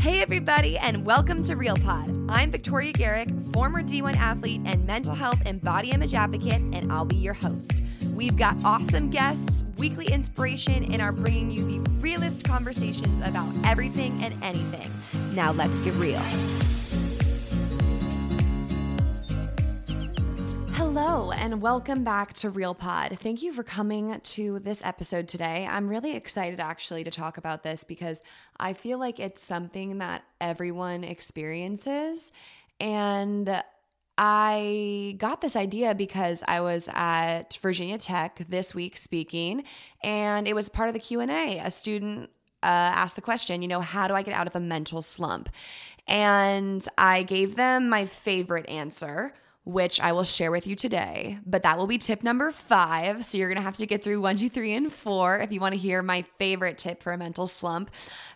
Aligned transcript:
Hey, 0.00 0.22
everybody, 0.22 0.78
and 0.78 1.04
welcome 1.04 1.42
to 1.42 1.56
Real 1.56 1.76
Pod. 1.76 2.16
I'm 2.30 2.50
Victoria 2.50 2.90
Garrick, 2.90 3.28
former 3.52 3.82
D1 3.82 4.16
athlete 4.16 4.62
and 4.64 4.86
mental 4.86 5.14
health 5.14 5.42
and 5.44 5.60
body 5.60 5.90
image 5.90 6.14
advocate, 6.14 6.62
and 6.72 6.90
I'll 6.90 7.04
be 7.04 7.16
your 7.16 7.34
host. 7.34 7.82
We've 8.14 8.34
got 8.34 8.64
awesome 8.64 9.10
guests, 9.10 9.62
weekly 9.76 10.06
inspiration, 10.06 10.90
and 10.90 11.02
are 11.02 11.12
bringing 11.12 11.50
you 11.50 11.66
the 11.66 11.90
realest 12.00 12.44
conversations 12.44 13.20
about 13.20 13.52
everything 13.66 14.18
and 14.24 14.32
anything. 14.42 14.90
Now, 15.34 15.52
let's 15.52 15.78
get 15.80 15.92
real. 15.96 16.22
Hello, 20.92 21.30
and 21.30 21.62
welcome 21.62 22.02
back 22.02 22.34
to 22.34 22.50
Real 22.50 22.74
Pod. 22.74 23.16
Thank 23.20 23.42
you 23.42 23.52
for 23.52 23.62
coming 23.62 24.20
to 24.20 24.58
this 24.58 24.84
episode 24.84 25.28
today. 25.28 25.64
I'm 25.70 25.86
really 25.86 26.16
excited 26.16 26.58
actually 26.58 27.04
to 27.04 27.12
talk 27.12 27.38
about 27.38 27.62
this 27.62 27.84
because 27.84 28.20
I 28.58 28.72
feel 28.72 28.98
like 28.98 29.20
it's 29.20 29.40
something 29.40 29.98
that 29.98 30.24
everyone 30.40 31.04
experiences. 31.04 32.32
And 32.80 33.62
I 34.18 35.14
got 35.18 35.40
this 35.40 35.54
idea 35.54 35.94
because 35.94 36.42
I 36.48 36.60
was 36.60 36.88
at 36.92 37.56
Virginia 37.62 37.96
Tech 37.96 38.42
this 38.48 38.74
week 38.74 38.96
speaking, 38.96 39.62
and 40.02 40.48
it 40.48 40.56
was 40.56 40.68
part 40.68 40.88
of 40.88 40.94
the 40.94 41.00
Q&A. 41.00 41.60
A 41.60 41.70
student 41.70 42.30
uh, 42.64 42.66
asked 42.66 43.14
the 43.14 43.22
question, 43.22 43.62
you 43.62 43.68
know, 43.68 43.80
how 43.80 44.08
do 44.08 44.14
I 44.14 44.22
get 44.22 44.34
out 44.34 44.48
of 44.48 44.56
a 44.56 44.60
mental 44.60 45.02
slump? 45.02 45.50
And 46.08 46.84
I 46.98 47.22
gave 47.22 47.54
them 47.54 47.88
my 47.88 48.06
favorite 48.06 48.68
answer, 48.68 49.34
which 49.70 50.00
I 50.00 50.12
will 50.12 50.24
share 50.24 50.50
with 50.50 50.66
you 50.66 50.74
today. 50.74 51.38
But 51.46 51.62
that 51.62 51.78
will 51.78 51.86
be 51.86 51.98
tip 51.98 52.22
number 52.22 52.50
five. 52.50 53.24
So 53.24 53.38
you're 53.38 53.54
to 53.54 53.60
have 53.60 53.76
to 53.76 53.86
get 53.86 54.02
through 54.02 54.20
one, 54.20 54.36
two, 54.36 54.48
three, 54.48 54.74
and 54.74 54.92
four 54.92 55.38
if 55.38 55.52
you 55.52 55.60
want 55.60 55.74
to 55.74 55.80
hear 55.80 56.02
my 56.02 56.24
favorite 56.38 56.78
tip 56.78 57.02
for 57.02 57.12
a 57.12 57.18
mental 57.18 57.46
slump. 57.46 57.90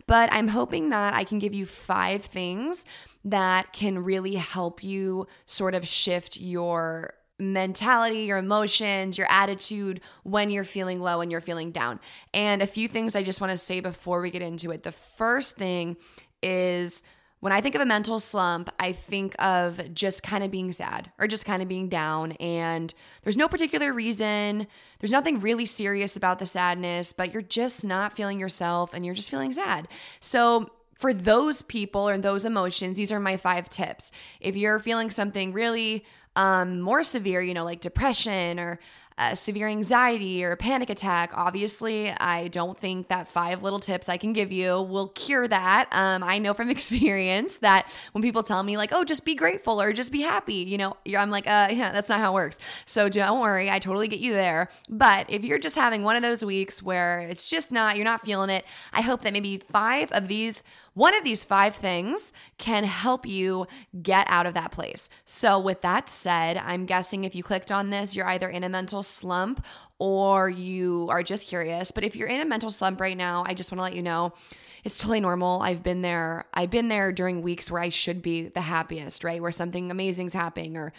But 0.06 0.32
I'm 0.32 0.48
hoping 0.48 0.90
that 0.90 1.14
I 1.14 1.24
can 1.24 1.38
give 1.38 1.54
you 1.54 1.66
five 1.66 2.24
things 2.24 2.86
that 3.24 3.72
can 3.72 4.04
really 4.04 4.34
help 4.34 4.84
you 4.84 5.26
sort 5.46 5.74
of 5.74 5.88
shift 5.88 6.38
your 6.38 7.14
mentality, 7.38 8.20
your 8.20 8.38
emotions, 8.38 9.18
your 9.18 9.26
attitude 9.28 10.00
when 10.22 10.50
you're 10.50 10.62
feeling 10.62 11.00
low 11.00 11.20
and 11.20 11.32
you're 11.32 11.40
feeling 11.40 11.72
down. 11.72 11.98
And 12.32 12.62
a 12.62 12.66
few 12.66 12.86
things 12.86 13.16
I 13.16 13.24
just 13.24 13.40
want 13.40 13.50
to 13.50 13.58
say 13.58 13.80
before 13.80 14.20
we 14.20 14.30
get 14.30 14.42
into 14.42 14.70
it. 14.70 14.84
The 14.84 14.92
first 14.92 15.56
thing 15.56 15.96
is 16.42 17.02
when 17.44 17.52
I 17.52 17.60
think 17.60 17.74
of 17.74 17.82
a 17.82 17.86
mental 17.86 18.18
slump, 18.20 18.70
I 18.80 18.92
think 18.92 19.34
of 19.38 19.92
just 19.92 20.22
kind 20.22 20.42
of 20.42 20.50
being 20.50 20.72
sad 20.72 21.12
or 21.18 21.26
just 21.26 21.44
kind 21.44 21.60
of 21.60 21.68
being 21.68 21.90
down. 21.90 22.32
And 22.32 22.94
there's 23.22 23.36
no 23.36 23.48
particular 23.48 23.92
reason. 23.92 24.66
There's 24.98 25.12
nothing 25.12 25.38
really 25.40 25.66
serious 25.66 26.16
about 26.16 26.38
the 26.38 26.46
sadness, 26.46 27.12
but 27.12 27.34
you're 27.34 27.42
just 27.42 27.84
not 27.84 28.16
feeling 28.16 28.40
yourself 28.40 28.94
and 28.94 29.04
you're 29.04 29.14
just 29.14 29.30
feeling 29.30 29.52
sad. 29.52 29.88
So, 30.20 30.70
for 30.94 31.12
those 31.12 31.60
people 31.60 32.08
or 32.08 32.16
those 32.16 32.46
emotions, 32.46 32.96
these 32.96 33.12
are 33.12 33.20
my 33.20 33.36
five 33.36 33.68
tips. 33.68 34.10
If 34.40 34.56
you're 34.56 34.78
feeling 34.78 35.10
something 35.10 35.52
really 35.52 36.06
um, 36.36 36.80
more 36.80 37.02
severe, 37.02 37.42
you 37.42 37.52
know, 37.52 37.64
like 37.64 37.82
depression 37.82 38.58
or 38.58 38.80
uh, 39.16 39.34
severe 39.34 39.68
anxiety 39.68 40.44
or 40.44 40.52
a 40.52 40.56
panic 40.56 40.90
attack, 40.90 41.30
obviously, 41.34 42.10
I 42.10 42.48
don't 42.48 42.76
think 42.76 43.08
that 43.08 43.28
five 43.28 43.62
little 43.62 43.78
tips 43.78 44.08
I 44.08 44.16
can 44.16 44.32
give 44.32 44.50
you 44.50 44.82
will 44.82 45.08
cure 45.08 45.46
that. 45.46 45.88
Um, 45.92 46.24
I 46.24 46.38
know 46.38 46.52
from 46.52 46.68
experience 46.74 47.58
that 47.58 47.96
when 48.12 48.22
people 48.22 48.42
tell 48.42 48.62
me, 48.62 48.76
like, 48.76 48.90
oh, 48.92 49.04
just 49.04 49.24
be 49.24 49.34
grateful 49.36 49.80
or 49.80 49.92
just 49.92 50.10
be 50.10 50.22
happy, 50.22 50.54
you 50.54 50.78
know, 50.78 50.96
I'm 51.16 51.30
like, 51.30 51.46
uh, 51.46 51.68
yeah, 51.70 51.92
that's 51.92 52.08
not 52.08 52.18
how 52.18 52.32
it 52.32 52.34
works. 52.34 52.58
So 52.86 53.08
don't 53.08 53.40
worry, 53.40 53.70
I 53.70 53.78
totally 53.78 54.08
get 54.08 54.18
you 54.18 54.32
there. 54.32 54.68
But 54.88 55.30
if 55.30 55.44
you're 55.44 55.58
just 55.58 55.76
having 55.76 56.02
one 56.02 56.16
of 56.16 56.22
those 56.22 56.44
weeks 56.44 56.82
where 56.82 57.20
it's 57.20 57.48
just 57.48 57.70
not, 57.70 57.96
you're 57.96 58.04
not 58.04 58.22
feeling 58.22 58.50
it, 58.50 58.64
I 58.92 59.00
hope 59.00 59.22
that 59.22 59.32
maybe 59.32 59.58
five 59.70 60.10
of 60.10 60.26
these 60.26 60.64
one 60.94 61.16
of 61.16 61.24
these 61.24 61.44
five 61.44 61.74
things 61.74 62.32
can 62.56 62.84
help 62.84 63.26
you 63.26 63.66
get 64.00 64.26
out 64.28 64.46
of 64.46 64.54
that 64.54 64.72
place. 64.72 65.08
So, 65.26 65.58
with 65.58 65.82
that 65.82 66.08
said, 66.08 66.56
I'm 66.56 66.86
guessing 66.86 67.24
if 67.24 67.34
you 67.34 67.42
clicked 67.42 67.72
on 67.72 67.90
this, 67.90 68.16
you're 68.16 68.28
either 68.28 68.48
in 68.48 68.64
a 68.64 68.68
mental 68.68 69.02
slump 69.02 69.64
or 69.98 70.48
you 70.48 71.08
are 71.10 71.22
just 71.22 71.48
curious. 71.48 71.90
But 71.90 72.04
if 72.04 72.16
you're 72.16 72.28
in 72.28 72.40
a 72.40 72.44
mental 72.44 72.70
slump 72.70 73.00
right 73.00 73.16
now, 73.16 73.44
I 73.46 73.54
just 73.54 73.70
want 73.70 73.80
to 73.80 73.82
let 73.82 73.94
you 73.94 74.02
know 74.02 74.32
it's 74.84 74.98
totally 74.98 75.20
normal. 75.20 75.62
I've 75.62 75.82
been 75.82 76.02
there. 76.02 76.44
I've 76.52 76.70
been 76.70 76.88
there 76.88 77.10
during 77.10 77.42
weeks 77.42 77.70
where 77.70 77.82
I 77.82 77.88
should 77.88 78.22
be 78.22 78.48
the 78.48 78.60
happiest, 78.60 79.24
right? 79.24 79.40
Where 79.40 79.50
something 79.50 79.90
amazing's 79.90 80.34
happening 80.34 80.76
or 80.76 80.92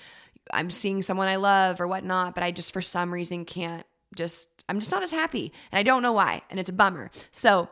I'm 0.51 0.71
seeing 0.71 1.01
someone 1.01 1.27
I 1.27 1.37
love 1.37 1.79
or 1.79 1.87
whatnot, 1.87 2.35
but 2.35 2.43
I 2.43 2.51
just 2.51 2.73
for 2.73 2.81
some 2.81 3.13
reason 3.13 3.45
can't 3.45 3.85
just, 4.15 4.63
I'm 4.67 4.79
just 4.79 4.91
not 4.91 5.03
as 5.03 5.11
happy. 5.11 5.53
And 5.71 5.79
I 5.79 5.83
don't 5.83 6.01
know 6.01 6.13
why. 6.13 6.41
And 6.49 6.59
it's 6.59 6.69
a 6.69 6.73
bummer. 6.73 7.11
So, 7.31 7.69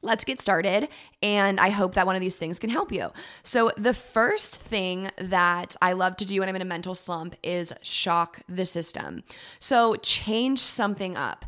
Let's 0.00 0.24
get 0.24 0.40
started. 0.40 0.88
And 1.22 1.58
I 1.58 1.70
hope 1.70 1.94
that 1.94 2.06
one 2.06 2.14
of 2.14 2.20
these 2.20 2.36
things 2.36 2.60
can 2.60 2.70
help 2.70 2.92
you. 2.92 3.10
So, 3.42 3.72
the 3.76 3.92
first 3.92 4.56
thing 4.56 5.10
that 5.16 5.74
I 5.82 5.92
love 5.94 6.16
to 6.18 6.24
do 6.24 6.38
when 6.38 6.48
I'm 6.48 6.54
in 6.54 6.62
a 6.62 6.66
mental 6.66 6.94
slump 6.94 7.34
is 7.42 7.72
shock 7.82 8.40
the 8.48 8.64
system. 8.64 9.24
So, 9.58 9.96
change 9.96 10.60
something 10.60 11.16
up. 11.16 11.44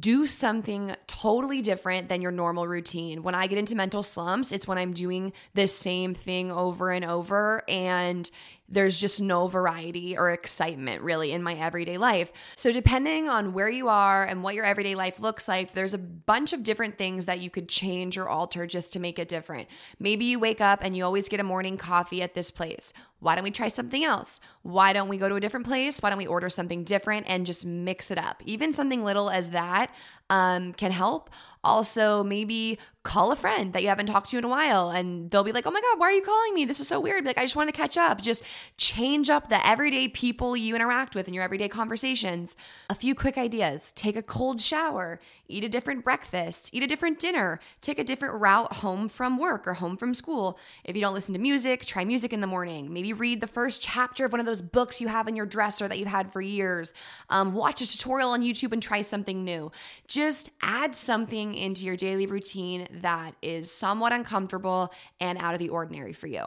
Do 0.00 0.26
something 0.26 0.96
totally 1.06 1.62
different 1.62 2.08
than 2.08 2.22
your 2.22 2.32
normal 2.32 2.66
routine. 2.66 3.22
When 3.22 3.36
I 3.36 3.46
get 3.46 3.58
into 3.58 3.76
mental 3.76 4.02
slumps, 4.02 4.50
it's 4.50 4.66
when 4.66 4.78
I'm 4.78 4.92
doing 4.92 5.32
the 5.54 5.68
same 5.68 6.14
thing 6.14 6.50
over 6.50 6.90
and 6.90 7.04
over. 7.04 7.62
And 7.68 8.28
there's 8.68 8.98
just 8.98 9.20
no 9.20 9.48
variety 9.48 10.16
or 10.16 10.30
excitement 10.30 11.02
really 11.02 11.32
in 11.32 11.42
my 11.42 11.54
everyday 11.54 11.98
life. 11.98 12.32
So, 12.56 12.72
depending 12.72 13.28
on 13.28 13.52
where 13.52 13.68
you 13.68 13.88
are 13.88 14.24
and 14.24 14.42
what 14.42 14.54
your 14.54 14.64
everyday 14.64 14.94
life 14.94 15.20
looks 15.20 15.46
like, 15.46 15.74
there's 15.74 15.94
a 15.94 15.98
bunch 15.98 16.52
of 16.52 16.62
different 16.62 16.96
things 16.96 17.26
that 17.26 17.40
you 17.40 17.50
could 17.50 17.68
change 17.68 18.16
or 18.16 18.28
alter 18.28 18.66
just 18.66 18.92
to 18.94 19.00
make 19.00 19.18
it 19.18 19.28
different. 19.28 19.68
Maybe 19.98 20.24
you 20.24 20.38
wake 20.38 20.60
up 20.60 20.80
and 20.82 20.96
you 20.96 21.04
always 21.04 21.28
get 21.28 21.40
a 21.40 21.44
morning 21.44 21.76
coffee 21.76 22.22
at 22.22 22.34
this 22.34 22.50
place. 22.50 22.92
Why 23.22 23.36
don't 23.36 23.44
we 23.44 23.52
try 23.52 23.68
something 23.68 24.02
else? 24.02 24.40
Why 24.62 24.92
don't 24.92 25.08
we 25.08 25.16
go 25.16 25.28
to 25.28 25.36
a 25.36 25.40
different 25.40 25.64
place? 25.64 26.00
Why 26.00 26.10
don't 26.10 26.18
we 26.18 26.26
order 26.26 26.48
something 26.48 26.82
different 26.82 27.26
and 27.28 27.46
just 27.46 27.64
mix 27.64 28.10
it 28.10 28.18
up? 28.18 28.42
Even 28.44 28.72
something 28.72 29.04
little 29.04 29.30
as 29.30 29.50
that 29.50 29.92
um, 30.28 30.72
can 30.72 30.90
help. 30.90 31.30
Also, 31.64 32.24
maybe 32.24 32.78
call 33.04 33.30
a 33.30 33.36
friend 33.36 33.72
that 33.72 33.82
you 33.82 33.88
haven't 33.88 34.06
talked 34.06 34.30
to 34.30 34.38
in 34.38 34.44
a 34.44 34.48
while 34.48 34.90
and 34.90 35.30
they'll 35.30 35.44
be 35.44 35.52
like, 35.52 35.66
oh 35.66 35.70
my 35.70 35.80
God, 35.80 35.98
why 35.98 36.06
are 36.06 36.12
you 36.12 36.22
calling 36.22 36.54
me? 36.54 36.64
This 36.64 36.80
is 36.80 36.88
so 36.88 36.98
weird. 36.98 37.24
Like, 37.24 37.38
I 37.38 37.42
just 37.42 37.54
want 37.54 37.68
to 37.68 37.76
catch 37.76 37.96
up. 37.96 38.20
Just 38.20 38.42
change 38.76 39.30
up 39.30 39.48
the 39.48 39.64
everyday 39.64 40.08
people 40.08 40.56
you 40.56 40.74
interact 40.74 41.14
with 41.14 41.28
in 41.28 41.34
your 41.34 41.44
everyday 41.44 41.68
conversations. 41.68 42.56
A 42.90 42.94
few 42.94 43.14
quick 43.14 43.38
ideas 43.38 43.92
take 43.92 44.16
a 44.16 44.22
cold 44.22 44.60
shower, 44.60 45.20
eat 45.46 45.62
a 45.62 45.68
different 45.68 46.02
breakfast, 46.02 46.70
eat 46.72 46.82
a 46.82 46.86
different 46.86 47.20
dinner, 47.20 47.60
take 47.80 47.98
a 47.98 48.04
different 48.04 48.40
route 48.40 48.72
home 48.76 49.08
from 49.08 49.38
work 49.38 49.66
or 49.66 49.74
home 49.74 49.96
from 49.96 50.14
school. 50.14 50.58
If 50.84 50.96
you 50.96 51.02
don't 51.02 51.14
listen 51.14 51.34
to 51.34 51.40
music, 51.40 51.84
try 51.84 52.04
music 52.04 52.32
in 52.32 52.40
the 52.40 52.46
morning. 52.46 52.92
Maybe 52.92 53.11
read 53.12 53.40
the 53.40 53.46
first 53.46 53.82
chapter 53.82 54.24
of 54.24 54.32
one 54.32 54.40
of 54.40 54.46
those 54.46 54.62
books 54.62 55.00
you 55.00 55.08
have 55.08 55.28
in 55.28 55.36
your 55.36 55.46
dresser 55.46 55.86
that 55.88 55.98
you've 55.98 56.08
had 56.08 56.32
for 56.32 56.40
years. 56.40 56.92
Um, 57.30 57.54
watch 57.54 57.80
a 57.80 57.88
tutorial 57.88 58.30
on 58.30 58.42
YouTube 58.42 58.72
and 58.72 58.82
try 58.82 59.02
something 59.02 59.44
new. 59.44 59.70
Just 60.06 60.50
add 60.62 60.96
something 60.96 61.54
into 61.54 61.84
your 61.84 61.96
daily 61.96 62.26
routine 62.26 62.88
that 62.90 63.34
is 63.42 63.70
somewhat 63.70 64.12
uncomfortable 64.12 64.92
and 65.20 65.38
out 65.38 65.54
of 65.54 65.58
the 65.60 65.68
ordinary 65.68 66.12
for 66.12 66.26
you. 66.26 66.44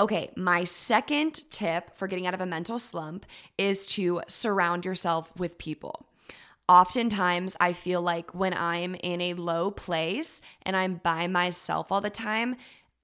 Okay, 0.00 0.30
my 0.36 0.64
second 0.64 1.48
tip 1.50 1.96
for 1.96 2.08
getting 2.08 2.26
out 2.26 2.34
of 2.34 2.40
a 2.40 2.46
mental 2.46 2.78
slump 2.78 3.26
is 3.58 3.86
to 3.88 4.22
surround 4.26 4.84
yourself 4.84 5.30
with 5.36 5.58
people. 5.58 6.06
oftentimes 6.68 7.56
I 7.60 7.72
feel 7.74 8.00
like 8.00 8.34
when 8.34 8.54
I'm 8.54 8.94
in 8.94 9.20
a 9.20 9.34
low 9.34 9.70
place 9.70 10.40
and 10.62 10.74
I'm 10.74 10.94
by 10.94 11.26
myself 11.26 11.92
all 11.92 12.00
the 12.00 12.08
time, 12.10 12.56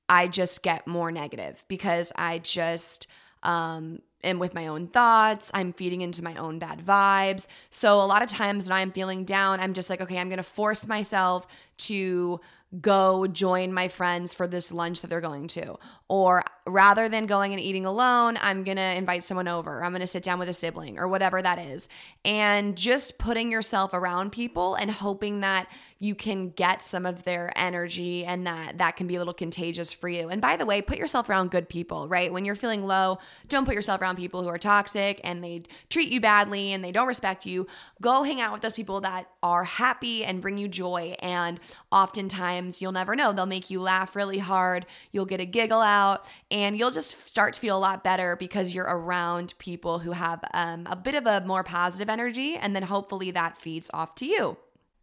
I 0.08 0.28
just 0.28 0.62
get 0.62 0.86
more 0.86 1.12
negative 1.12 1.64
because 1.68 2.12
I 2.16 2.38
just 2.38 3.06
um 3.42 4.00
am 4.24 4.38
with 4.38 4.54
my 4.54 4.66
own 4.66 4.88
thoughts. 4.88 5.50
I'm 5.54 5.72
feeding 5.72 6.00
into 6.00 6.24
my 6.24 6.34
own 6.36 6.58
bad 6.58 6.84
vibes. 6.84 7.46
So 7.70 8.02
a 8.02 8.06
lot 8.06 8.22
of 8.22 8.28
times 8.28 8.68
when 8.68 8.76
I'm 8.76 8.92
feeling 8.92 9.24
down, 9.24 9.60
I'm 9.60 9.74
just 9.74 9.90
like, 9.90 10.00
okay, 10.00 10.18
I'm 10.18 10.28
going 10.28 10.38
to 10.38 10.42
force 10.42 10.86
myself 10.86 11.46
to 11.78 12.40
go 12.80 13.26
join 13.26 13.72
my 13.72 13.88
friends 13.88 14.34
for 14.34 14.46
this 14.46 14.72
lunch 14.72 15.00
that 15.00 15.08
they're 15.08 15.20
going 15.20 15.48
to. 15.48 15.76
Or 16.08 16.42
rather 16.68 17.08
than 17.08 17.26
going 17.26 17.52
and 17.52 17.60
eating 17.60 17.86
alone, 17.86 18.38
I'm 18.40 18.64
going 18.64 18.76
to 18.76 18.96
invite 18.96 19.24
someone 19.24 19.48
over. 19.48 19.82
I'm 19.82 19.92
going 19.92 20.00
to 20.00 20.06
sit 20.06 20.22
down 20.22 20.38
with 20.38 20.48
a 20.48 20.52
sibling 20.52 20.98
or 20.98 21.08
whatever 21.08 21.40
that 21.42 21.58
is. 21.58 21.88
And 22.24 22.76
just 22.76 23.18
putting 23.18 23.50
yourself 23.50 23.94
around 23.94 24.32
people 24.32 24.74
and 24.74 24.90
hoping 24.90 25.40
that 25.40 25.68
you 26.00 26.14
can 26.14 26.50
get 26.50 26.80
some 26.80 27.04
of 27.04 27.24
their 27.24 27.52
energy 27.56 28.24
and 28.24 28.46
that 28.46 28.78
that 28.78 28.96
can 28.96 29.06
be 29.06 29.16
a 29.16 29.18
little 29.18 29.34
contagious 29.34 29.92
for 29.92 30.08
you. 30.08 30.28
And 30.28 30.40
by 30.40 30.56
the 30.56 30.64
way, 30.64 30.80
put 30.80 30.96
yourself 30.96 31.28
around 31.28 31.50
good 31.50 31.68
people, 31.68 32.06
right? 32.06 32.32
When 32.32 32.44
you're 32.44 32.54
feeling 32.54 32.84
low, 32.86 33.18
don't 33.48 33.64
put 33.64 33.74
yourself 33.74 34.00
around 34.00 34.16
people 34.16 34.42
who 34.42 34.48
are 34.48 34.58
toxic 34.58 35.20
and 35.24 35.42
they 35.42 35.64
treat 35.90 36.08
you 36.08 36.20
badly 36.20 36.72
and 36.72 36.84
they 36.84 36.92
don't 36.92 37.08
respect 37.08 37.46
you. 37.46 37.66
Go 38.00 38.22
hang 38.22 38.40
out 38.40 38.52
with 38.52 38.62
those 38.62 38.74
people 38.74 39.00
that 39.00 39.28
are 39.42 39.64
happy 39.64 40.24
and 40.24 40.40
bring 40.40 40.56
you 40.56 40.68
joy. 40.68 41.16
And 41.18 41.58
oftentimes, 41.90 42.80
you'll 42.80 42.92
never 42.92 43.16
know, 43.16 43.32
they'll 43.32 43.46
make 43.46 43.70
you 43.70 43.80
laugh 43.80 44.14
really 44.14 44.38
hard. 44.38 44.86
You'll 45.10 45.26
get 45.26 45.40
a 45.40 45.46
giggle 45.46 45.80
out 45.80 46.28
and 46.64 46.76
you'll 46.76 46.90
just 46.90 47.26
start 47.26 47.54
to 47.54 47.60
feel 47.60 47.76
a 47.76 47.78
lot 47.78 48.04
better 48.04 48.36
because 48.36 48.74
you're 48.74 48.84
around 48.84 49.54
people 49.58 49.98
who 49.98 50.12
have 50.12 50.44
um, 50.54 50.86
a 50.86 50.96
bit 50.96 51.14
of 51.14 51.26
a 51.26 51.40
more 51.46 51.62
positive 51.62 52.08
energy. 52.08 52.56
And 52.56 52.74
then 52.74 52.82
hopefully 52.82 53.30
that 53.32 53.56
feeds 53.56 53.90
off 53.92 54.14
to 54.16 54.26
you. 54.26 54.56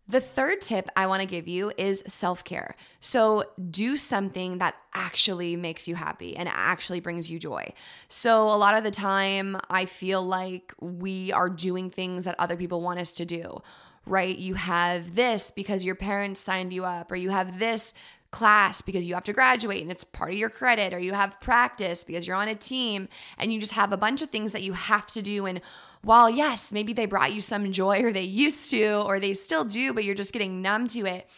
The 0.08 0.22
third 0.22 0.62
tip 0.62 0.90
I 0.96 1.08
want 1.08 1.22
to 1.22 1.28
give 1.28 1.48
you 1.48 1.72
is 1.78 2.04
self 2.06 2.44
care. 2.44 2.76
So, 3.00 3.46
do 3.72 3.98
something 3.98 4.60
that 4.60 4.76
actually 4.94 5.56
makes 5.56 5.88
you 5.88 5.96
happy 5.96 6.38
and 6.38 6.48
actually 6.48 7.00
brings 7.00 7.32
you 7.32 7.40
joy. 7.40 7.74
So, 8.08 8.44
a 8.44 8.58
lot 8.58 8.78
of 8.78 8.84
the 8.84 8.92
time, 8.92 9.58
I 9.68 9.86
feel 9.86 10.22
like 10.22 10.76
we 10.80 11.32
are 11.32 11.50
doing 11.50 11.90
things 11.90 12.26
that 12.26 12.36
other 12.38 12.56
people 12.56 12.82
want 12.82 13.00
us 13.00 13.16
to 13.16 13.26
do, 13.26 13.64
right? 14.06 14.38
You 14.38 14.54
have 14.54 15.16
this 15.16 15.50
because 15.50 15.84
your 15.84 15.96
parents 15.96 16.40
signed 16.40 16.72
you 16.72 16.86
up, 16.86 17.12
or 17.12 17.16
you 17.16 17.32
have 17.32 17.58
this 17.58 17.96
class 18.36 18.82
because 18.82 19.08
you 19.08 19.14
have 19.14 19.24
to 19.24 19.32
graduate 19.32 19.82
and 19.82 19.90
it's 19.90 20.04
part 20.04 20.32
of 20.32 20.38
your 20.38 20.50
credit, 20.50 20.94
or 20.94 21.00
you 21.00 21.14
have 21.14 21.40
practice 21.40 22.04
because 22.04 22.28
you're 22.28 22.36
on 22.36 22.50
a 22.50 22.56
team, 22.56 23.08
and 23.38 23.54
you 23.54 23.60
just 23.62 23.74
have 23.74 23.94
a 23.94 23.98
bunch 23.98 24.22
of 24.22 24.30
things 24.30 24.52
that 24.52 24.62
you 24.62 24.74
have 24.74 25.08
to 25.08 25.22
do. 25.22 25.46
And 25.46 25.62
while 26.02 26.30
yes, 26.30 26.74
maybe 26.74 26.92
they 26.92 27.06
brought 27.06 27.34
you 27.34 27.40
some 27.40 27.72
joy 27.72 28.02
or 28.02 28.12
they 28.12 28.22
used 28.22 28.70
to 28.72 29.02
or 29.08 29.20
they 29.20 29.34
still 29.34 29.64
do, 29.64 29.94
but 29.94 30.04
you're 30.04 30.16
just 30.16 30.34
getting 30.34 30.62
numb 30.62 30.88
to 30.90 31.06
it, 31.06 31.30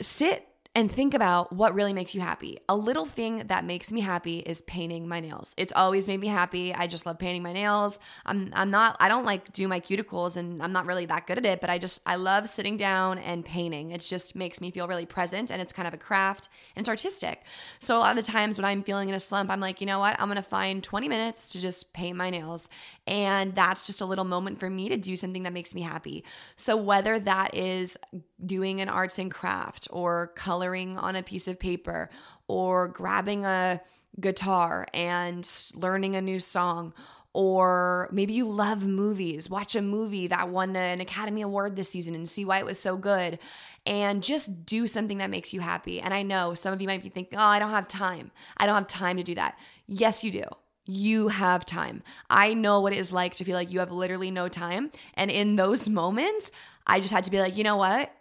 sit 0.00 0.48
and 0.72 0.90
think 0.90 1.14
about 1.14 1.52
what 1.52 1.74
really 1.74 1.92
makes 1.92 2.14
you 2.14 2.20
happy. 2.20 2.58
A 2.68 2.76
little 2.76 3.04
thing 3.04 3.48
that 3.48 3.64
makes 3.64 3.90
me 3.90 4.00
happy 4.00 4.38
is 4.38 4.60
painting 4.62 5.08
my 5.08 5.18
nails. 5.18 5.52
It's 5.56 5.72
always 5.74 6.06
made 6.06 6.20
me 6.20 6.28
happy. 6.28 6.72
I 6.72 6.86
just 6.86 7.06
love 7.06 7.18
painting 7.18 7.42
my 7.42 7.52
nails. 7.52 7.98
I'm 8.24 8.50
I'm 8.52 8.70
not 8.70 8.96
I 9.00 9.08
don't 9.08 9.24
like 9.24 9.52
do 9.52 9.66
my 9.66 9.80
cuticles 9.80 10.36
and 10.36 10.62
I'm 10.62 10.72
not 10.72 10.86
really 10.86 11.06
that 11.06 11.26
good 11.26 11.38
at 11.38 11.44
it, 11.44 11.60
but 11.60 11.70
I 11.70 11.78
just 11.78 12.00
I 12.06 12.14
love 12.14 12.48
sitting 12.48 12.76
down 12.76 13.18
and 13.18 13.44
painting. 13.44 13.90
It 13.90 14.02
just 14.02 14.36
makes 14.36 14.60
me 14.60 14.70
feel 14.70 14.86
really 14.86 15.06
present 15.06 15.50
and 15.50 15.60
it's 15.60 15.72
kind 15.72 15.88
of 15.88 15.94
a 15.94 15.98
craft 15.98 16.48
and 16.76 16.84
it's 16.84 16.88
artistic. 16.88 17.42
So 17.80 17.96
a 17.96 17.98
lot 17.98 18.16
of 18.16 18.24
the 18.24 18.30
times 18.30 18.56
when 18.56 18.64
I'm 18.64 18.84
feeling 18.84 19.08
in 19.08 19.14
a 19.16 19.20
slump, 19.20 19.50
I'm 19.50 19.60
like, 19.60 19.80
"You 19.80 19.88
know 19.88 19.98
what? 19.98 20.20
I'm 20.20 20.28
going 20.28 20.36
to 20.36 20.42
find 20.42 20.84
20 20.84 21.08
minutes 21.08 21.48
to 21.50 21.60
just 21.60 21.92
paint 21.92 22.16
my 22.16 22.30
nails." 22.30 22.68
And 23.10 23.56
that's 23.56 23.86
just 23.86 24.00
a 24.00 24.06
little 24.06 24.24
moment 24.24 24.60
for 24.60 24.70
me 24.70 24.88
to 24.88 24.96
do 24.96 25.16
something 25.16 25.42
that 25.42 25.52
makes 25.52 25.74
me 25.74 25.80
happy. 25.80 26.24
So 26.54 26.76
whether 26.76 27.18
that 27.18 27.54
is 27.54 27.98
doing 28.46 28.80
an 28.80 28.88
arts 28.88 29.18
and 29.18 29.32
craft 29.32 29.88
or 29.90 30.28
coloring 30.36 30.96
on 30.96 31.16
a 31.16 31.22
piece 31.24 31.48
of 31.48 31.58
paper 31.58 32.08
or 32.46 32.86
grabbing 32.86 33.44
a 33.44 33.80
guitar 34.20 34.86
and 34.94 35.48
learning 35.74 36.14
a 36.14 36.22
new 36.22 36.38
song 36.38 36.94
or 37.32 38.08
maybe 38.10 38.32
you 38.32 38.44
love 38.44 38.84
movies 38.84 39.48
watch 39.48 39.76
a 39.76 39.82
movie 39.82 40.26
that 40.26 40.48
won 40.48 40.74
an 40.74 41.00
academy 41.00 41.42
award 41.42 41.76
this 41.76 41.88
season 41.88 42.12
and 42.16 42.28
see 42.28 42.44
why 42.44 42.58
it 42.58 42.64
was 42.64 42.76
so 42.76 42.96
good 42.96 43.38
and 43.86 44.20
just 44.20 44.66
do 44.66 44.88
something 44.88 45.18
that 45.18 45.30
makes 45.30 45.54
you 45.54 45.60
happy. 45.60 46.00
And 46.00 46.12
i 46.12 46.22
know 46.22 46.54
some 46.54 46.72
of 46.72 46.80
you 46.80 46.88
might 46.88 47.02
be 47.02 47.08
thinking 47.08 47.38
oh 47.38 47.42
i 47.42 47.58
don't 47.58 47.70
have 47.70 47.88
time. 47.88 48.30
I 48.56 48.66
don't 48.66 48.74
have 48.74 48.88
time 48.88 49.16
to 49.16 49.22
do 49.22 49.36
that. 49.36 49.58
Yes 49.86 50.24
you 50.24 50.32
do 50.32 50.44
you 50.86 51.28
have 51.28 51.64
time. 51.64 52.02
I 52.28 52.54
know 52.54 52.80
what 52.80 52.92
it 52.92 52.98
is 52.98 53.12
like 53.12 53.34
to 53.36 53.44
feel 53.44 53.54
like 53.54 53.70
you 53.70 53.78
have 53.80 53.92
literally 53.92 54.30
no 54.30 54.48
time. 54.48 54.90
And 55.14 55.30
in 55.30 55.56
those 55.56 55.88
moments, 55.88 56.50
I 56.86 57.00
just 57.00 57.12
had 57.12 57.24
to 57.24 57.30
be 57.30 57.40
like, 57.40 57.56
you 57.56 57.64
know 57.64 57.76
what? 57.76 58.12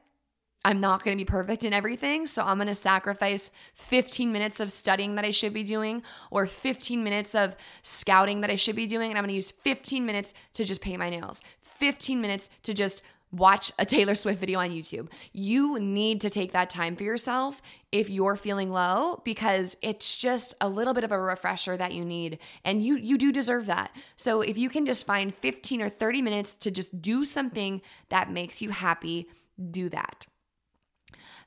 I'm 0.66 0.82
not 0.82 1.04
going 1.04 1.18
to 1.18 1.22
be 1.24 1.26
perfect 1.26 1.64
in 1.64 1.72
everything. 1.72 2.28
So 2.28 2.44
I'm 2.44 2.58
going 2.58 2.68
to 2.68 2.76
sacrifice 2.76 3.52
15 3.76 4.32
minutes 4.32 4.60
of 4.60 4.72
studying 4.72 5.16
that 5.16 5.24
I 5.24 5.30
should 5.30 5.54
be 5.54 5.64
doing 5.64 6.04
or 6.32 6.46
15 6.46 7.04
minutes 7.04 7.34
of 7.34 7.56
scouting 7.82 8.42
that 8.42 8.50
I 8.50 8.56
should 8.56 8.76
be 8.76 8.86
doing. 8.86 9.10
And 9.10 9.18
I'm 9.18 9.24
going 9.24 9.30
to 9.30 9.36
use 9.36 9.52
15 9.52 10.06
minutes 10.06 10.34
to 10.54 10.66
just 10.66 10.82
paint 10.82 11.00
my 11.00 11.10
nails, 11.10 11.42
15 11.62 12.20
minutes 12.20 12.50
to 12.64 12.74
just 12.74 13.04
watch 13.32 13.72
a 13.78 13.86
Taylor 13.86 14.16
Swift 14.16 14.40
video 14.40 14.60
on 14.60 14.72
YouTube. 14.72 15.08
You 15.32 15.80
need 15.80 16.22
to 16.22 16.30
take 16.30 16.52
that 16.54 16.70
time 16.70 16.96
for 16.96 17.04
yourself 17.04 17.62
if 17.92 18.10
you're 18.10 18.36
feeling 18.36 18.72
low 18.72 19.22
because 19.24 19.78
it's 19.82 20.18
just 20.18 20.54
a 20.62 20.70
little 20.70 20.94
bit 20.94 21.04
of 21.04 21.12
a 21.12 21.20
refresher 21.20 21.78
that 21.78 21.94
you 21.94 22.04
need 22.04 22.40
and 22.64 22.84
you 22.84 22.98
you 22.98 23.18
do 23.18 23.32
deserve 23.32 23.68
that. 23.68 23.96
So 24.16 24.42
if 24.42 24.58
you 24.58 24.70
can 24.70 24.86
just 24.86 25.06
find 25.06 25.34
15 25.34 25.82
or 25.82 25.90
30 25.90 26.22
minutes 26.22 26.56
to 26.58 26.72
just 26.72 27.02
do 27.02 27.26
something 27.26 27.82
that 28.10 28.32
makes 28.32 28.62
you 28.62 28.70
happy, 28.70 29.28
do 29.70 29.90
that. 29.90 30.28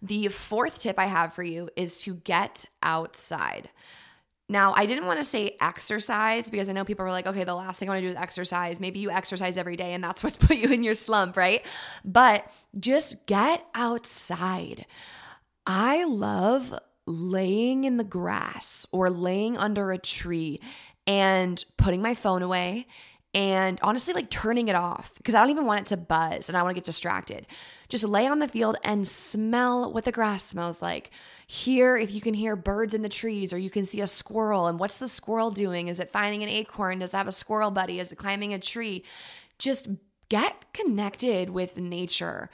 The 0.01 0.29
fourth 0.29 0.81
tip 0.81 0.99
I 0.99 1.07
have 1.07 1.33
for 1.33 1.45
you 1.45 1.71
is 1.77 2.01
to 2.03 2.15
get 2.15 2.65
outside. 2.83 3.71
Now, 4.53 4.75
I 4.77 4.85
didn't 4.85 5.07
want 5.07 5.19
to 5.19 5.25
say 5.25 5.57
exercise 5.63 6.51
because 6.51 6.69
I 6.69 6.73
know 6.73 6.85
people 6.85 7.07
are 7.07 7.11
like, 7.11 7.27
okay, 7.27 7.45
the 7.45 7.55
last 7.55 7.81
thing 7.81 7.89
I 7.89 7.93
want 7.93 8.03
to 8.03 8.07
do 8.07 8.11
is 8.11 8.17
exercise. 8.17 8.81
Maybe 8.81 9.01
you 9.01 9.11
exercise 9.11 9.57
every 9.57 9.77
day 9.77 9.95
and 9.95 10.05
that's 10.05 10.23
what's 10.25 10.37
put 10.37 10.59
you 10.59 10.71
in 10.71 10.85
your 10.85 10.93
slump, 10.93 11.39
right? 11.39 11.65
But 12.05 12.47
just 12.79 13.27
get 13.27 13.65
outside. 13.75 14.85
I 15.67 16.05
love 16.05 16.79
laying 17.07 17.85
in 17.85 17.97
the 17.97 18.05
grass 18.05 18.87
or 18.93 19.09
laying 19.09 19.57
under 19.57 19.91
a 19.91 19.97
tree 19.97 20.61
and 21.07 21.65
putting 21.79 22.03
my 22.03 22.15
phone 22.15 22.43
away 22.43 22.87
and 23.35 23.79
honestly 23.83 24.13
like 24.13 24.29
turning 24.29 24.69
it 24.69 24.75
off 24.75 25.15
because 25.17 25.35
I 25.35 25.41
don't 25.41 25.51
even 25.51 25.65
want 25.65 25.81
it 25.81 25.87
to 25.87 25.97
buzz 25.97 26.49
and 26.49 26.57
I 26.57 26.63
want 26.63 26.73
to 26.73 26.81
get 26.81 26.85
distracted. 26.85 27.47
Just 27.89 28.05
lay 28.05 28.27
on 28.27 28.41
the 28.41 28.49
field 28.49 28.77
and 28.85 29.09
smell 29.09 29.91
what 29.93 30.05
the 30.05 30.13
grass 30.13 30.45
smells 30.45 30.83
like. 30.83 31.11
Hear 31.47 31.97
if 31.97 32.13
you 32.13 32.21
can 32.21 32.35
hear 32.35 32.57
birds 32.57 32.93
in 32.93 33.03
the 33.03 33.09
trees 33.09 33.53
or 33.53 33.59
you 33.59 33.71
can 33.71 33.87
see 33.87 34.01
a 34.01 34.07
squirrel 34.07 34.67
and 34.67 34.79
what's 34.79 34.99
the 34.99 35.09
squirrel 35.09 35.51
doing? 35.51 35.89
Is 35.89 35.99
it 35.99 36.11
finding 36.11 36.43
an 36.43 36.49
acorn? 36.51 36.99
Does 36.99 37.15
it 37.15 37.17
have 37.17 37.29
a 37.29 37.33
squirrel 37.33 37.71
buddy? 37.71 38.01
Is 38.01 38.13
it 38.13 38.17
climbing 38.17 38.53
a 38.53 38.59
tree? 38.59 39.05
Just 39.59 39.89
get 40.29 40.73
connected 40.75 41.51
with 41.51 41.79
nature. 41.79 42.51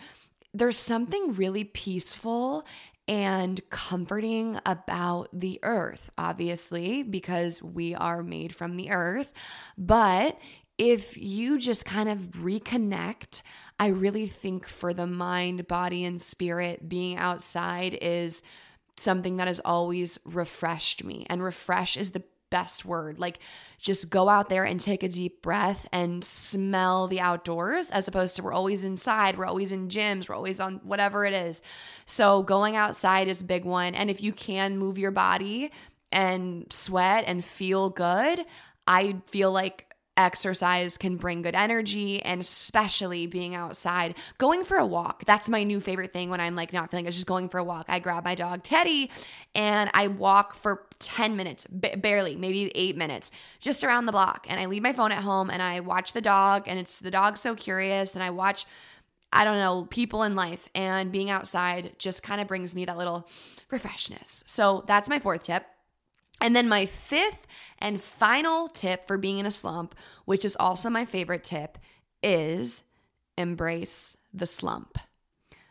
There's 0.54 0.76
something 0.76 1.32
really 1.34 1.64
peaceful 1.64 2.64
and 3.08 3.60
comforting 3.70 4.60
about 4.66 5.28
the 5.32 5.58
earth, 5.62 6.10
obviously, 6.18 7.02
because 7.02 7.62
we 7.62 7.94
are 7.94 8.22
made 8.22 8.54
from 8.54 8.76
the 8.76 8.90
earth. 8.90 9.32
But 9.78 10.38
if 10.78 11.16
you 11.16 11.58
just 11.58 11.84
kind 11.84 12.08
of 12.08 12.18
reconnect, 12.18 13.42
I 13.80 13.88
really 13.88 14.28
think 14.28 14.66
for 14.66 14.94
the 14.94 15.06
mind, 15.06 15.66
body, 15.66 16.04
and 16.04 16.20
spirit, 16.20 16.88
being 16.88 17.16
outside 17.18 17.98
is 18.00 18.42
something 18.96 19.36
that 19.36 19.48
has 19.48 19.60
always 19.60 20.20
refreshed 20.24 21.04
me. 21.04 21.26
And 21.28 21.42
refresh 21.42 21.96
is 21.96 22.12
the 22.12 22.22
best 22.50 22.84
word. 22.84 23.18
Like, 23.18 23.40
just 23.78 24.08
go 24.08 24.28
out 24.28 24.48
there 24.48 24.64
and 24.64 24.80
take 24.80 25.02
a 25.02 25.08
deep 25.08 25.42
breath 25.42 25.86
and 25.92 26.24
smell 26.24 27.08
the 27.08 27.20
outdoors, 27.20 27.90
as 27.90 28.08
opposed 28.08 28.36
to 28.36 28.42
we're 28.42 28.52
always 28.52 28.84
inside, 28.84 29.36
we're 29.36 29.46
always 29.46 29.72
in 29.72 29.88
gyms, 29.88 30.28
we're 30.28 30.34
always 30.34 30.60
on 30.60 30.80
whatever 30.84 31.24
it 31.24 31.34
is. 31.34 31.60
So, 32.06 32.42
going 32.42 32.76
outside 32.76 33.28
is 33.28 33.42
a 33.42 33.44
big 33.44 33.64
one. 33.64 33.94
And 33.94 34.10
if 34.10 34.22
you 34.22 34.32
can 34.32 34.78
move 34.78 34.96
your 34.96 35.10
body 35.10 35.70
and 36.10 36.72
sweat 36.72 37.24
and 37.26 37.44
feel 37.44 37.90
good, 37.90 38.44
I 38.86 39.16
feel 39.26 39.52
like 39.52 39.87
exercise 40.18 40.98
can 40.98 41.16
bring 41.16 41.42
good 41.42 41.54
energy 41.54 42.20
and 42.22 42.40
especially 42.40 43.26
being 43.26 43.54
outside 43.54 44.14
going 44.36 44.64
for 44.64 44.76
a 44.76 44.84
walk 44.84 45.24
that's 45.24 45.48
my 45.48 45.62
new 45.62 45.80
favorite 45.80 46.12
thing 46.12 46.28
when 46.28 46.40
i'm 46.40 46.56
like 46.56 46.72
not 46.72 46.90
feeling 46.90 47.06
it's 47.06 47.16
just 47.16 47.26
going 47.26 47.48
for 47.48 47.58
a 47.58 47.64
walk 47.64 47.86
i 47.88 47.98
grab 47.98 48.24
my 48.24 48.34
dog 48.34 48.62
teddy 48.62 49.10
and 49.54 49.88
i 49.94 50.08
walk 50.08 50.54
for 50.54 50.86
10 50.98 51.36
minutes 51.36 51.66
b- 51.68 51.94
barely 51.96 52.34
maybe 52.34 52.72
8 52.74 52.96
minutes 52.96 53.30
just 53.60 53.84
around 53.84 54.06
the 54.06 54.12
block 54.12 54.46
and 54.50 54.58
i 54.58 54.66
leave 54.66 54.82
my 54.82 54.92
phone 54.92 55.12
at 55.12 55.22
home 55.22 55.48
and 55.50 55.62
i 55.62 55.78
watch 55.80 56.12
the 56.12 56.20
dog 56.20 56.64
and 56.66 56.78
it's 56.78 56.98
the 56.98 57.10
dog 57.10 57.38
so 57.38 57.54
curious 57.54 58.14
and 58.14 58.22
i 58.22 58.30
watch 58.30 58.66
I 59.30 59.44
don't 59.44 59.58
know, 59.58 59.86
people 59.90 60.22
in 60.22 60.34
life 60.34 60.70
and 60.74 61.12
being 61.12 61.28
outside 61.28 61.94
just 61.98 62.22
kind 62.22 62.40
of 62.40 62.48
brings 62.48 62.74
me 62.74 62.86
that 62.86 62.96
little 62.96 63.28
refreshness. 63.70 64.42
So 64.46 64.84
that's 64.86 65.10
my 65.10 65.18
fourth 65.18 65.42
tip. 65.42 65.66
And 66.40 66.54
then 66.54 66.68
my 66.68 66.86
fifth 66.86 67.46
and 67.78 68.00
final 68.00 68.68
tip 68.68 69.06
for 69.06 69.18
being 69.18 69.38
in 69.38 69.46
a 69.46 69.50
slump, 69.50 69.94
which 70.24 70.44
is 70.44 70.56
also 70.58 70.90
my 70.90 71.04
favorite 71.04 71.44
tip, 71.44 71.78
is 72.22 72.82
embrace 73.36 74.16
the 74.32 74.46
slump. 74.46 74.98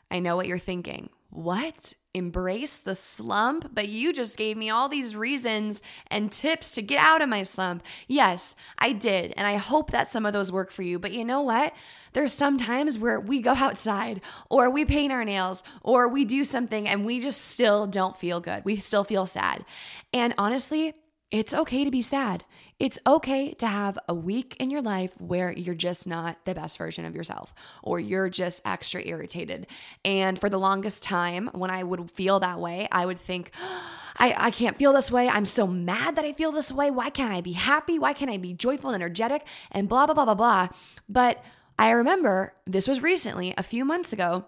I 0.09 0.19
know 0.19 0.35
what 0.35 0.47
you're 0.47 0.57
thinking. 0.57 1.09
What? 1.29 1.93
Embrace 2.17 2.77
the 2.77 2.95
slump? 2.95 3.73
But 3.73 3.89
you 3.89 4.11
just 4.11 4.37
gave 4.37 4.57
me 4.57 4.69
all 4.69 4.89
these 4.89 5.15
reasons 5.15 5.81
and 6.07 6.31
tips 6.31 6.71
to 6.71 6.81
get 6.81 6.99
out 6.99 7.21
of 7.21 7.29
my 7.29 7.43
slump. 7.43 7.83
Yes, 8.07 8.55
I 8.79 8.91
did. 8.91 9.33
And 9.37 9.45
I 9.45 9.55
hope 9.55 9.91
that 9.91 10.07
some 10.07 10.25
of 10.25 10.33
those 10.33 10.51
work 10.51 10.71
for 10.71 10.81
you. 10.81 10.97
But 10.97 11.13
you 11.13 11.23
know 11.23 11.41
what? 11.41 11.73
There's 12.13 12.33
some 12.33 12.57
times 12.57 12.97
where 12.97 13.19
we 13.19 13.41
go 13.41 13.51
outside 13.55 14.21
or 14.49 14.69
we 14.69 14.83
paint 14.83 15.13
our 15.13 15.23
nails 15.23 15.63
or 15.83 16.07
we 16.07 16.25
do 16.25 16.43
something 16.43 16.87
and 16.87 17.05
we 17.05 17.19
just 17.19 17.41
still 17.45 17.85
don't 17.85 18.17
feel 18.17 18.39
good. 18.39 18.65
We 18.65 18.75
still 18.77 19.03
feel 19.03 19.27
sad. 19.27 19.63
And 20.11 20.33
honestly, 20.37 20.95
it's 21.29 21.53
okay 21.53 21.83
to 21.83 21.91
be 21.91 22.01
sad. 22.01 22.45
It's 22.79 22.99
okay 23.07 23.53
to 23.55 23.67
have 23.67 23.97
a 24.07 24.13
week 24.13 24.55
in 24.59 24.69
your 24.69 24.83
life 24.83 25.19
where 25.19 25.51
you're 25.51 25.73
just 25.73 26.05
not 26.05 26.45
the 26.45 26.53
best 26.53 26.77
version 26.77 27.05
of 27.05 27.15
yourself 27.15 27.51
or 27.81 27.99
you're 27.99 28.29
just 28.29 28.61
extra 28.65 29.01
irritated. 29.03 29.65
And 30.05 30.39
for 30.39 30.47
the 30.47 30.59
longest 30.59 31.01
time, 31.01 31.49
when 31.53 31.71
I 31.71 31.83
would 31.83 32.11
feel 32.11 32.39
that 32.39 32.59
way, 32.59 32.87
I 32.91 33.07
would 33.07 33.17
think, 33.17 33.51
I, 34.19 34.33
I 34.37 34.51
can't 34.51 34.77
feel 34.77 34.93
this 34.93 35.11
way. 35.11 35.27
I'm 35.27 35.45
so 35.45 35.65
mad 35.65 36.15
that 36.15 36.25
I 36.25 36.33
feel 36.33 36.51
this 36.51 36.71
way. 36.71 36.91
Why 36.91 37.09
can't 37.09 37.33
I 37.33 37.41
be 37.41 37.53
happy? 37.53 37.97
Why 37.97 38.13
can't 38.13 38.31
I 38.31 38.37
be 38.37 38.53
joyful 38.53 38.91
and 38.91 38.95
energetic? 38.95 39.45
And 39.71 39.89
blah, 39.89 40.05
blah, 40.05 40.15
blah, 40.15 40.25
blah, 40.25 40.35
blah. 40.35 40.69
But 41.09 41.43
I 41.79 41.91
remember 41.91 42.53
this 42.65 42.87
was 42.87 43.01
recently, 43.01 43.53
a 43.57 43.63
few 43.63 43.85
months 43.85 44.13
ago. 44.13 44.45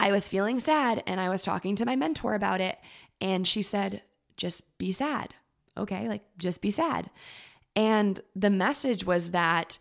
I 0.00 0.10
was 0.10 0.28
feeling 0.28 0.58
sad 0.58 1.02
and 1.06 1.20
I 1.20 1.28
was 1.28 1.42
talking 1.42 1.76
to 1.76 1.86
my 1.86 1.96
mentor 1.96 2.34
about 2.34 2.60
it. 2.60 2.78
And 3.20 3.46
she 3.46 3.62
said, 3.62 4.02
just 4.36 4.78
be 4.78 4.90
sad 4.90 5.34
okay, 5.76 6.08
like 6.08 6.22
just 6.38 6.60
be 6.60 6.70
sad. 6.70 7.10
And 7.74 8.20
the 8.36 8.50
message 8.50 9.04
was 9.04 9.30
that 9.30 9.78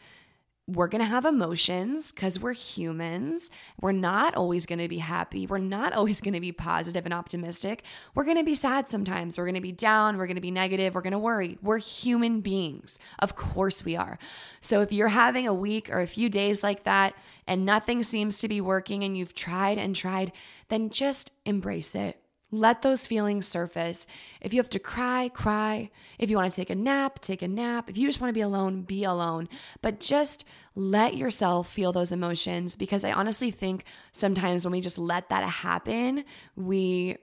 we're 0.67 0.87
going 0.87 0.99
to 0.99 1.05
have 1.05 1.25
emotions 1.25 2.11
because 2.11 2.39
we're 2.39 2.53
humans. 2.53 3.51
We're 3.81 3.91
not 3.91 4.35
always 4.35 4.65
going 4.65 4.79
to 4.79 4.87
be 4.87 4.99
happy. 4.99 5.47
We're 5.47 5.57
not 5.57 5.91
always 5.91 6.21
going 6.21 6.33
to 6.33 6.39
be 6.39 6.51
positive 6.51 7.03
and 7.05 7.13
optimistic. 7.13 7.83
We're 8.15 8.23
going 8.23 8.37
to 8.37 8.43
be 8.43 8.55
sad 8.55 8.87
sometimes. 8.87 9.37
We're 9.37 9.45
going 9.45 9.55
to 9.55 9.61
be 9.61 9.71
down. 9.71 10.17
We're 10.17 10.27
going 10.27 10.35
to 10.35 10.41
be 10.41 10.51
negative. 10.51 10.95
We're 10.95 11.01
going 11.01 11.11
to 11.11 11.19
worry. 11.19 11.57
We're 11.61 11.79
human 11.79 12.41
beings. 12.41 12.99
Of 13.19 13.35
course 13.35 13.83
we 13.83 13.95
are. 13.95 14.17
So 14.61 14.81
if 14.81 14.91
you're 14.91 15.09
having 15.09 15.47
a 15.47 15.53
week 15.53 15.89
or 15.89 15.99
a 15.99 16.07
few 16.07 16.29
days 16.29 16.63
like 16.63 16.83
that 16.83 17.15
and 17.47 17.65
nothing 17.65 18.03
seems 18.03 18.39
to 18.39 18.47
be 18.47 18.61
working 18.61 19.03
and 19.03 19.17
you've 19.17 19.35
tried 19.35 19.77
and 19.77 19.95
tried, 19.95 20.31
then 20.69 20.89
just 20.89 21.31
embrace 21.45 21.95
it. 21.95 22.20
Let 22.51 22.81
those 22.81 23.07
feelings 23.07 23.47
surface. 23.47 24.07
If 24.41 24.53
you 24.53 24.59
have 24.59 24.69
to 24.71 24.79
cry, 24.79 25.29
cry. 25.29 25.89
If 26.19 26.29
you 26.29 26.35
want 26.35 26.51
to 26.51 26.55
take 26.55 26.69
a 26.69 26.75
nap, 26.75 27.19
take 27.19 27.41
a 27.41 27.47
nap. 27.47 27.89
If 27.89 27.97
you 27.97 28.07
just 28.07 28.19
want 28.19 28.29
to 28.29 28.33
be 28.33 28.41
alone, 28.41 28.81
be 28.81 29.05
alone. 29.05 29.47
But 29.81 30.01
just 30.01 30.43
let 30.75 31.15
yourself 31.15 31.69
feel 31.69 31.93
those 31.93 32.11
emotions 32.11 32.75
because 32.75 33.05
I 33.05 33.13
honestly 33.13 33.51
think 33.51 33.85
sometimes 34.11 34.65
when 34.65 34.73
we 34.73 34.81
just 34.81 34.97
let 34.97 35.29
that 35.29 35.47
happen, 35.47 36.25
we 36.55 37.17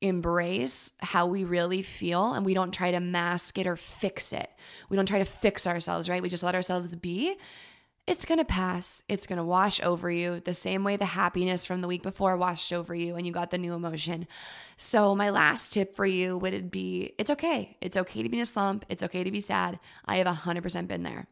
embrace 0.00 0.92
how 1.00 1.26
we 1.26 1.44
really 1.44 1.80
feel 1.80 2.34
and 2.34 2.44
we 2.44 2.52
don't 2.52 2.74
try 2.74 2.90
to 2.90 3.00
mask 3.00 3.58
it 3.58 3.66
or 3.66 3.76
fix 3.76 4.32
it. 4.32 4.50
We 4.88 4.96
don't 4.96 5.06
try 5.06 5.18
to 5.18 5.24
fix 5.24 5.66
ourselves, 5.66 6.08
right? 6.08 6.22
We 6.22 6.28
just 6.28 6.42
let 6.42 6.54
ourselves 6.54 6.94
be 6.94 7.36
it's 8.06 8.24
going 8.26 8.38
to 8.38 8.44
pass. 8.44 9.02
It's 9.08 9.26
going 9.26 9.38
to 9.38 9.44
wash 9.44 9.80
over 9.82 10.10
you 10.10 10.40
the 10.40 10.54
same 10.54 10.84
way 10.84 10.96
the 10.96 11.06
happiness 11.06 11.64
from 11.64 11.80
the 11.80 11.88
week 11.88 12.02
before 12.02 12.36
washed 12.36 12.72
over 12.72 12.94
you 12.94 13.16
and 13.16 13.26
you 13.26 13.32
got 13.32 13.50
the 13.50 13.58
new 13.58 13.72
emotion. 13.72 14.26
So, 14.76 15.14
my 15.14 15.30
last 15.30 15.72
tip 15.72 15.96
for 15.96 16.04
you 16.04 16.36
would 16.36 16.70
be 16.70 17.14
it's 17.18 17.30
okay. 17.30 17.76
It's 17.80 17.96
okay 17.96 18.22
to 18.22 18.28
be 18.28 18.38
in 18.38 18.42
a 18.42 18.46
slump. 18.46 18.84
It's 18.88 19.02
okay 19.02 19.24
to 19.24 19.30
be 19.30 19.40
sad. 19.40 19.78
I 20.04 20.16
have 20.16 20.26
100% 20.26 20.86
been 20.86 21.02
there. 21.02 21.26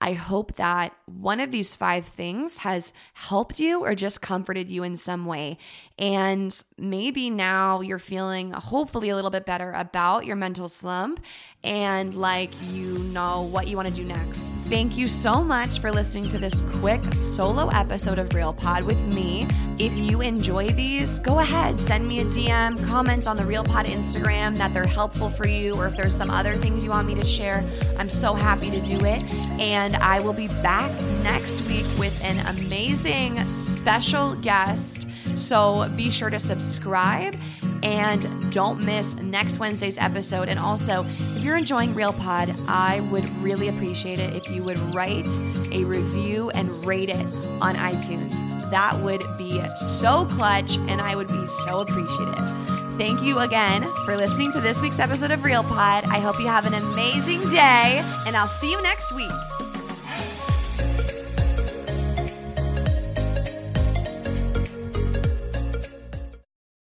I 0.00 0.12
hope 0.12 0.56
that 0.56 0.94
one 1.06 1.40
of 1.40 1.50
these 1.50 1.74
five 1.74 2.06
things 2.06 2.58
has 2.58 2.92
helped 3.14 3.60
you 3.60 3.84
or 3.84 3.94
just 3.94 4.20
comforted 4.20 4.68
you 4.68 4.82
in 4.82 4.96
some 4.96 5.24
way. 5.24 5.56
And 5.98 6.56
maybe 6.76 7.30
now 7.30 7.80
you're 7.80 7.98
feeling 7.98 8.50
hopefully 8.50 9.08
a 9.08 9.14
little 9.14 9.30
bit 9.30 9.46
better 9.46 9.72
about 9.72 10.26
your 10.26 10.36
mental 10.36 10.68
slump 10.68 11.20
and 11.64 12.14
like 12.14 12.50
you 12.70 12.98
know 12.98 13.42
what 13.42 13.66
you 13.66 13.76
want 13.76 13.88
to 13.88 13.94
do 13.94 14.04
next. 14.04 14.48
Thank 14.68 14.96
you 14.96 15.08
so 15.08 15.42
much 15.42 15.78
for 15.78 15.92
listening 15.92 16.26
to 16.30 16.38
this 16.38 16.62
quick 16.80 17.02
solo 17.14 17.68
episode 17.68 18.18
of 18.18 18.32
Real 18.34 18.52
Pod 18.52 18.82
with 18.84 18.98
me. 19.06 19.46
If 19.78 19.94
you 19.94 20.22
enjoy 20.22 20.68
these, 20.68 21.18
go 21.18 21.40
ahead, 21.40 21.78
send 21.78 22.08
me 22.08 22.20
a 22.20 22.24
DM, 22.24 22.82
comment 22.86 23.26
on 23.26 23.36
the 23.36 23.44
Real 23.44 23.62
Pod 23.62 23.84
Instagram 23.84 24.56
that 24.56 24.72
they're 24.72 24.86
helpful 24.86 25.28
for 25.28 25.46
you, 25.46 25.74
or 25.74 25.86
if 25.86 25.96
there's 25.96 26.16
some 26.16 26.30
other 26.30 26.54
things 26.56 26.82
you 26.82 26.90
want 26.90 27.06
me 27.06 27.14
to 27.14 27.24
share, 27.26 27.62
I'm 27.98 28.08
so 28.08 28.32
happy 28.32 28.70
to 28.70 28.80
do 28.80 28.96
it. 29.04 29.22
And 29.60 29.96
I 29.96 30.20
will 30.20 30.32
be 30.32 30.48
back 30.48 30.90
next 31.22 31.60
week 31.68 31.86
with 31.98 32.18
an 32.24 32.38
amazing 32.56 33.46
special 33.46 34.34
guest. 34.36 35.06
So 35.34 35.88
be 35.94 36.08
sure 36.08 36.30
to 36.30 36.38
subscribe 36.38 37.36
and 37.82 38.26
don't 38.52 38.82
miss 38.82 39.16
next 39.16 39.58
Wednesday's 39.58 39.98
episode. 39.98 40.48
And 40.48 40.58
also, 40.58 41.04
you're 41.44 41.56
enjoying 41.56 41.94
Real 41.94 42.12
Pod, 42.12 42.54
I 42.68 43.00
would 43.12 43.28
really 43.38 43.68
appreciate 43.68 44.18
it 44.18 44.34
if 44.34 44.50
you 44.50 44.62
would 44.64 44.78
write 44.94 45.26
a 45.70 45.84
review 45.84 46.50
and 46.50 46.86
rate 46.86 47.10
it 47.10 47.26
on 47.60 47.74
iTunes. 47.74 48.40
That 48.70 48.98
would 49.02 49.22
be 49.36 49.62
so 49.76 50.24
clutch, 50.24 50.76
and 50.88 51.00
I 51.00 51.14
would 51.14 51.28
be 51.28 51.46
so 51.64 51.80
appreciative. 51.80 52.48
Thank 52.96 53.22
you 53.22 53.38
again 53.38 53.82
for 54.04 54.16
listening 54.16 54.52
to 54.52 54.60
this 54.60 54.80
week's 54.80 55.00
episode 55.00 55.30
of 55.30 55.44
Real 55.44 55.62
Pod. 55.64 56.04
I 56.04 56.18
hope 56.18 56.38
you 56.38 56.46
have 56.46 56.66
an 56.66 56.74
amazing 56.74 57.48
day, 57.48 58.02
and 58.26 58.36
I'll 58.36 58.48
see 58.48 58.70
you 58.70 58.80
next 58.82 59.12
week. 59.12 59.30